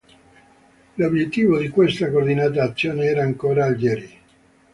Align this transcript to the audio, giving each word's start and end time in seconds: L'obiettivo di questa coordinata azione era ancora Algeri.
L'obiettivo 0.95 1.59
di 1.59 1.69
questa 1.69 2.09
coordinata 2.09 2.63
azione 2.63 3.05
era 3.05 3.21
ancora 3.21 3.65
Algeri. 3.65 4.09